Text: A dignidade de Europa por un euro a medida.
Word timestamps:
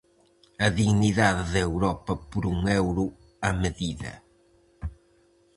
A 0.65 0.67
dignidade 0.79 1.43
de 1.53 1.59
Europa 1.69 2.13
por 2.31 2.43
un 2.53 2.57
euro 2.83 3.05
a 3.49 3.51
medida. 3.63 4.13